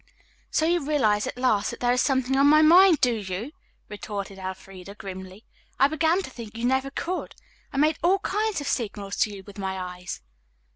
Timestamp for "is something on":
1.93-2.47